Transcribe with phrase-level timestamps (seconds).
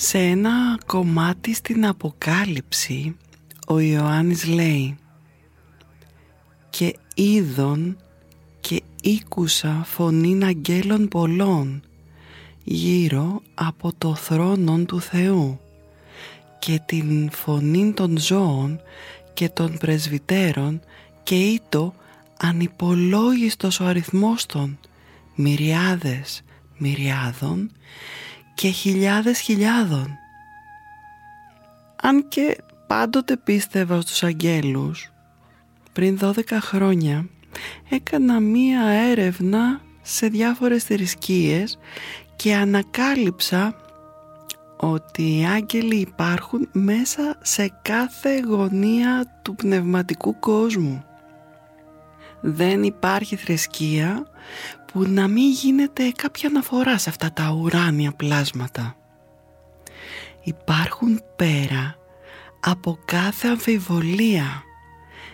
[0.00, 3.16] Σε ένα κομμάτι στην Αποκάλυψη
[3.66, 4.96] ο Ιωάννης λέει
[6.70, 7.96] «Και είδον
[8.60, 11.82] και ήκουσα φωνήν αγγέλων πολλών
[12.64, 15.60] γύρω από το θρόνον του Θεού
[16.58, 18.80] και την φωνήν των ζώων
[19.34, 20.80] και των πρεσβυτέρων
[21.22, 21.94] και ήτο
[22.38, 24.78] ανυπολόγιστος ο αριθμός των
[25.34, 26.42] μυριάδες
[26.76, 27.70] μυριάδων
[28.58, 30.18] και χιλιάδες χιλιάδων.
[32.02, 32.56] Αν και
[32.86, 35.12] πάντοτε πίστευα στους αγγέλους,
[35.92, 37.28] πριν 12 χρόνια
[37.88, 41.78] έκανα μία έρευνα σε διάφορες θρησκείες
[42.36, 43.74] και ανακάλυψα
[44.76, 51.04] ότι οι άγγελοι υπάρχουν μέσα σε κάθε γωνία του πνευματικού κόσμου.
[52.40, 54.26] Δεν υπάρχει θρησκεία
[54.92, 58.96] που να μην γίνεται κάποια αναφορά σε αυτά τα ουράνια πλάσματα.
[60.42, 61.96] Υπάρχουν πέρα
[62.60, 64.62] από κάθε αμφιβολία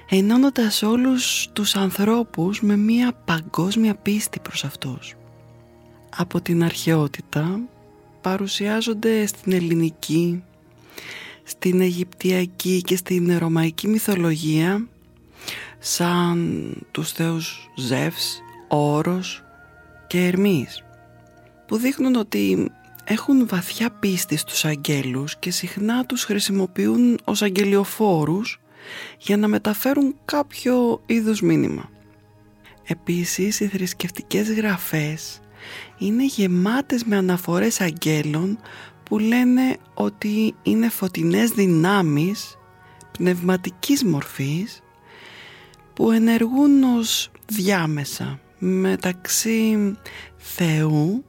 [0.08, 5.14] ενώνοντας όλους τους ανθρώπους με μία παγκόσμια πίστη προς αυτούς.
[6.16, 7.60] Από την αρχαιότητα
[8.20, 10.42] παρουσιάζονται στην ελληνική,
[11.42, 14.88] στην Αιγυπτιακή και στην Ρωμαϊκή μυθολογία
[15.78, 19.43] σαν τους θεούς Ζεύς, Όρος
[20.14, 20.84] και Ερμής
[21.66, 22.70] που δείχνουν ότι
[23.04, 28.60] έχουν βαθιά πίστη στους αγγέλους και συχνά τους χρησιμοποιούν ως αγγελιοφόρους
[29.18, 31.90] για να μεταφέρουν κάποιο είδους μήνυμα.
[32.86, 35.40] Επίσης οι θρησκευτικές γραφές
[35.98, 38.58] είναι γεμάτες με αναφορές αγγέλων
[39.02, 42.58] που λένε ότι είναι φωτεινές δυνάμεις
[43.18, 44.80] πνευματικής μορφής
[45.94, 49.96] που ενεργούν ως διάμεσα μεταξύ
[50.36, 51.24] Θεού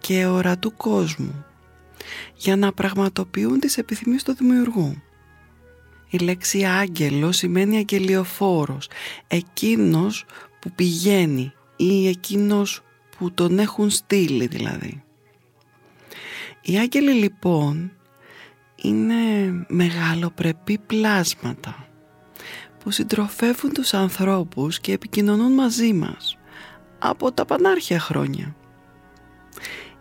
[0.00, 1.44] και ορατού κόσμου
[2.34, 5.02] για να πραγματοποιούν τις επιθυμίες του δημιουργού.
[6.10, 8.88] Η λέξη άγγελος σημαίνει αγγελιοφόρος,
[9.26, 10.24] εκείνος
[10.60, 12.82] που πηγαίνει ή εκείνος
[13.18, 15.02] που τον έχουν στείλει δηλαδή.
[16.62, 17.92] Οι άγγελοι λοιπόν
[18.76, 19.14] είναι
[19.68, 21.88] μεγαλοπρεπή πλάσματα
[22.78, 26.38] που συντροφεύουν τους ανθρώπους και επικοινωνούν μαζί μας
[27.08, 28.56] από τα πανάρχια χρόνια.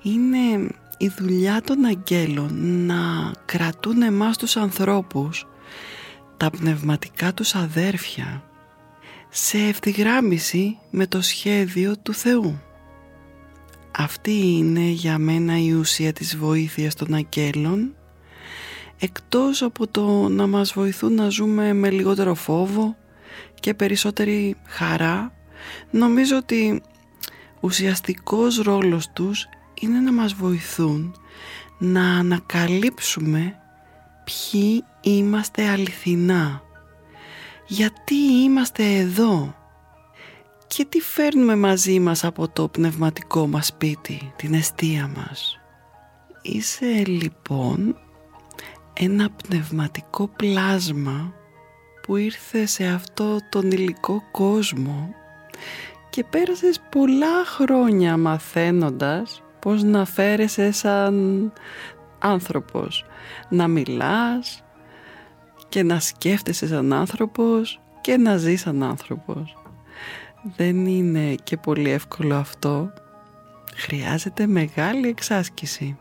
[0.01, 5.47] Είναι η δουλειά των αγγέλων να κρατούν εμάς τους ανθρώπους,
[6.37, 8.43] τα πνευματικά τους αδέρφια,
[9.29, 12.61] σε ευθυγράμμιση με το σχέδιο του Θεού.
[13.97, 17.95] Αυτή είναι για μένα η ουσία της βοήθειας των αγγέλων
[18.99, 22.95] εκτός από το να μας βοηθούν να ζούμε με λιγότερο φόβο
[23.59, 25.33] και περισσότερη χαρά
[25.91, 26.81] νομίζω ότι
[27.63, 29.47] ουσιαστικός ρόλος τους
[29.81, 31.15] είναι να μας βοηθούν
[31.77, 33.55] να ανακαλύψουμε
[34.23, 36.61] ποιοι είμαστε αληθινά
[37.67, 39.55] γιατί είμαστε εδώ
[40.67, 45.59] και τι φέρνουμε μαζί μας από το πνευματικό μας σπίτι, την αιστεία μας.
[46.41, 47.97] Είσαι λοιπόν
[48.93, 51.33] ένα πνευματικό πλάσμα
[52.01, 55.13] που ήρθε σε αυτό τον υλικό κόσμο
[56.13, 61.53] και πέρασες πολλά χρόνια μαθαίνοντας πώς να φέρεσαι σαν
[62.19, 63.05] άνθρωπος,
[63.49, 64.63] να μιλάς
[65.69, 69.57] και να σκέφτεσαι σαν άνθρωπος και να ζεις σαν άνθρωπος.
[70.55, 72.93] δεν είναι και πολύ εύκολο αυτό.
[73.75, 75.97] Χρειάζεται μεγάλη εξάσκηση.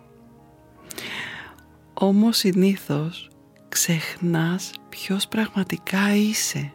[1.95, 3.31] Όμως συνήθως
[3.69, 6.73] ξεχνάς ποιος πραγματικά είσαι.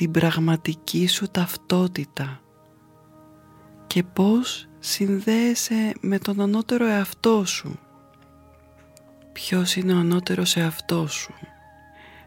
[0.00, 2.40] Την πραγματική σου ταυτότητα.
[3.86, 7.78] Και πώς συνδέεσαι με τον ανώτερο εαυτό σου.
[9.32, 11.34] Ποιος είναι ο ανώτερος εαυτός σου;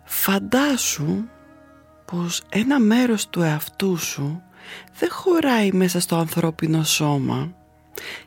[0.03, 1.23] Φαντάσου
[2.05, 4.41] πως ένα μέρος του εαυτού σου
[4.99, 7.53] δεν χωράει μέσα στο ανθρώπινο σώμα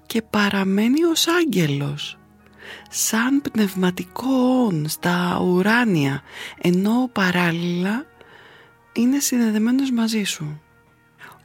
[0.07, 2.19] και παραμένει ως άγγελος
[2.91, 6.23] σαν πνευματικό όν στα ουράνια
[6.61, 8.07] ενώ παράλληλα
[8.97, 10.61] είναι συνδεδεμένος μαζί σου.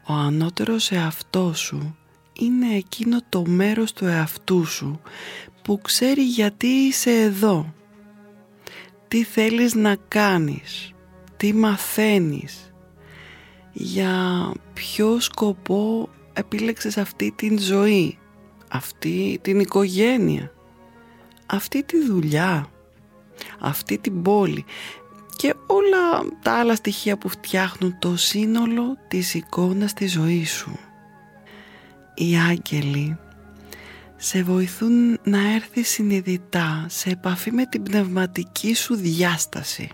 [0.08, 1.96] Ο ανώτερος εαυτός σου
[2.34, 5.02] είναι εκείνο το μέρος του εαυτού σου
[5.62, 7.74] που ξέρει γιατί είσαι εδώ.
[9.08, 10.94] Τι θέλεις να κάνεις,
[11.38, 12.74] τι μαθαίνεις,
[13.72, 18.18] για ποιο σκοπό επίλεξες αυτή την ζωή,
[18.68, 20.52] αυτή την οικογένεια,
[21.46, 22.68] αυτή τη δουλειά,
[23.60, 24.66] αυτή την πόλη
[25.42, 30.80] και όλα τα άλλα στοιχεία που φτιάχνουν το σύνολο της εικόνας της ζωής σου.
[32.16, 33.18] Οι άγγελοι
[34.16, 39.90] σε βοηθούν να έρθεις συνειδητά σε επαφή με την πνευματική σου διάσταση.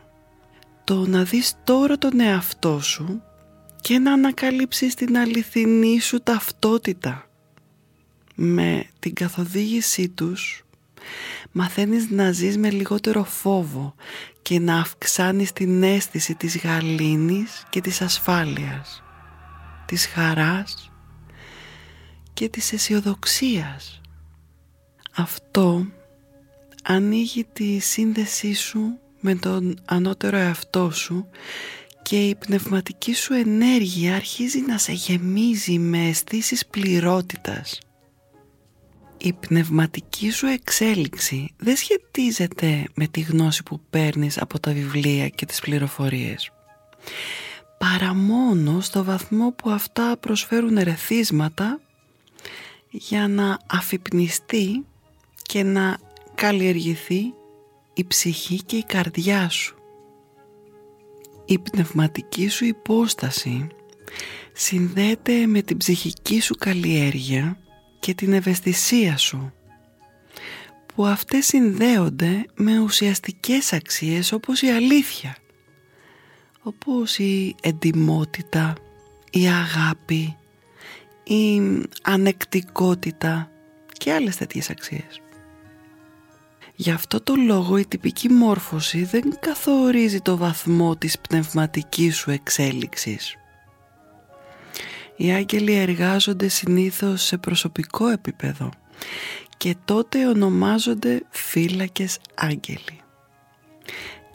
[0.83, 3.21] Το να δεις τώρα τον εαυτό σου
[3.81, 7.29] και να ανακαλύψεις την αληθινή σου ταυτότητα.
[8.35, 10.65] Με την καθοδήγησή τους
[11.51, 13.95] μαθαίνεις να ζεις με λιγότερο φόβο
[14.47, 19.03] και να αυξάνεις την αίσθηση της γαλήνης και της ασφάλειας,
[19.85, 20.91] της χαράς
[22.33, 24.01] και της αισιοδοξίας.
[25.15, 25.85] Αυτό
[26.83, 31.27] ανοίγει τη σύνδεσή σου με τον ανώτερο εαυτό σου
[32.01, 37.79] και η πνευματική σου ενέργεια αρχίζει να σε γεμίζει με αισθήσεις πληρότητας.
[39.17, 45.45] Η πνευματική σου εξέλιξη δεν σχετίζεται με τη γνώση που παίρνεις από τα βιβλία και
[45.45, 46.51] τις πληροφορίες
[47.77, 51.79] παρά μόνο στο βαθμό που αυτά προσφέρουν ερεθίσματα
[52.89, 54.85] για να αφυπνιστεί
[55.41, 55.97] και να
[56.35, 57.33] καλλιεργηθεί
[57.93, 59.75] η ψυχή και η καρδιά σου.
[61.45, 63.67] Η πνευματική σου υπόσταση
[64.53, 67.59] συνδέεται με την ψυχική σου καλλιέργεια
[67.99, 69.53] και την ευαισθησία σου
[70.85, 75.38] που αυτές συνδέονται με ουσιαστικές αξίες όπως η αλήθεια
[76.67, 78.73] όπως η εντιμότητα,
[79.31, 80.35] η αγάπη,
[81.23, 81.61] η
[82.01, 83.51] ανεκτικότητα
[83.91, 85.21] και άλλες τέτοιες αξίες.
[86.75, 93.35] Γι' αυτό το λόγο η τυπική μόρφωση δεν καθορίζει το βαθμό της πνευματικής σου εξέλιξης.
[95.17, 98.69] Οι άγγελοι εργάζονται συνήθως σε προσωπικό επίπεδο
[99.57, 103.01] και τότε ονομάζονται φύλακες άγγελοι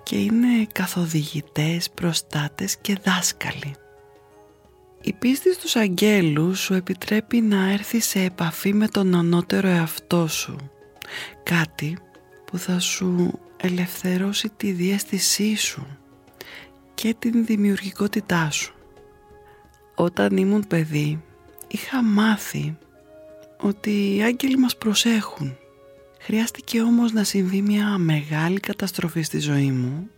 [0.03, 3.75] και είναι καθοδηγητές, προστάτες και δάσκαλοι.
[5.03, 10.57] Η πίστη στους αγγέλους σου επιτρέπει να έρθει σε επαφή με τον ανώτερο εαυτό σου.
[11.43, 11.99] Κάτι
[12.45, 15.87] που θα σου ελευθερώσει τη διέστησή σου
[16.95, 18.75] και την δημιουργικότητά σου.
[19.95, 21.23] Όταν ήμουν παιδί
[21.69, 22.77] είχα μάθει
[23.61, 25.57] ότι οι άγγελοι μας προσέχουν.
[26.19, 30.11] Χρειάστηκε όμως να συμβεί μια μεγάλη καταστροφή στη ζωή μου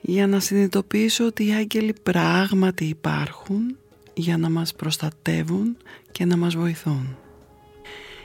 [0.00, 3.76] για να συνειδητοποιήσω ότι οι άγγελοι πράγματι υπάρχουν
[4.14, 5.76] για να μας προστατεύουν
[6.12, 7.16] και να μας βοηθούν.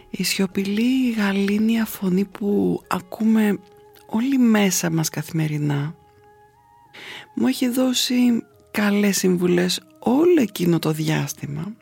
[0.09, 3.59] Η σιωπηλή γαλήνια φωνή που ακούμε
[4.05, 5.95] όλοι μέσα μας καθημερινά
[7.35, 11.73] μου έχει δώσει καλές συμβουλές όλο εκείνο το διάστημα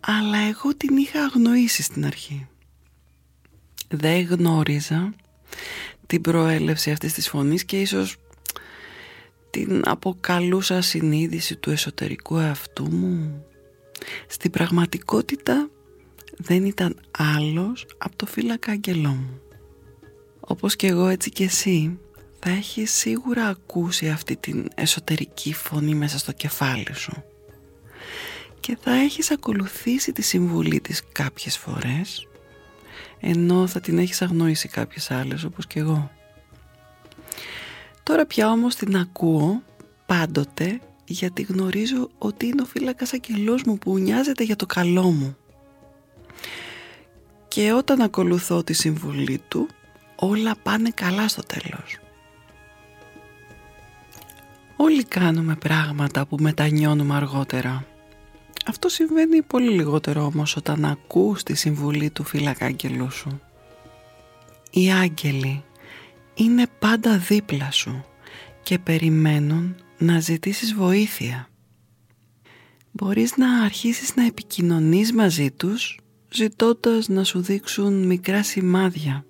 [0.00, 2.48] αλλά εγώ την είχα αγνοήσει στην αρχή.
[3.88, 5.14] Δεν γνώριζα
[6.06, 8.16] την προέλευση αυτής της φωνής και ίσως
[9.50, 13.44] την αποκαλούσα συνείδηση του εσωτερικού εαυτού μου.
[14.26, 15.70] Στην πραγματικότητα
[16.36, 19.40] δεν ήταν άλλος από το φύλακα αγγελό μου.
[20.40, 21.98] Όπως και εγώ έτσι και εσύ
[22.40, 27.24] θα έχει σίγουρα ακούσει αυτή την εσωτερική φωνή μέσα στο κεφάλι σου
[28.60, 32.28] και θα έχεις ακολουθήσει τη συμβουλή της κάποιες φορές
[33.20, 36.10] ενώ θα την έχεις αγνοήσει κάποιες άλλες όπως και εγώ.
[38.02, 39.62] Τώρα πια όμως την ακούω
[40.06, 45.36] πάντοτε γιατί γνωρίζω ότι είναι ο φύλακας αγγελός μου που νοιάζεται για το καλό μου.
[47.48, 49.68] Και όταν ακολουθώ τη συμβουλή του
[50.16, 51.98] όλα πάνε καλά στο τέλος.
[54.82, 57.86] Όλοι κάνουμε πράγματα που μετανιώνουμε αργότερα.
[58.66, 62.74] Αυτό συμβαίνει πολύ λιγότερο όμως όταν ακούς τη συμβουλή του φύλακα
[63.10, 63.40] σου.
[64.70, 65.64] Οι άγγελοι
[66.34, 68.04] είναι πάντα δίπλα σου
[68.62, 71.48] και περιμένουν να ζητήσεις βοήθεια.
[72.90, 75.98] Μπορείς να αρχίσεις να επικοινωνείς μαζί τους
[76.30, 79.24] ζητώντας να σου δείξουν μικρά σημάδια.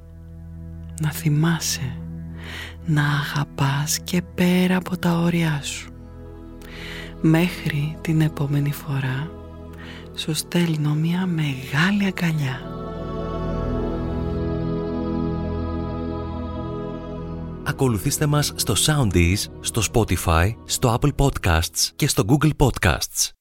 [1.01, 1.97] Να θυμάσαι,
[2.87, 5.93] να αγαπάς και πέρα από τα όρια σου.
[7.21, 9.31] Μέχρι την επόμενη φορά
[10.15, 12.77] σου στέλνω μια μεγάλη αγκαλιά.
[17.65, 23.38] Ακολουθήστε μας στο Soundees, στο Spotify, στο Apple Podcasts και στο Google Podcasts.